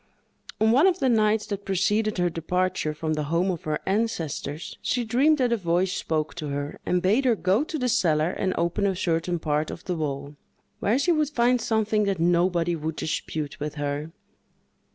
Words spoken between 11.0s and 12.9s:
would find something that nobody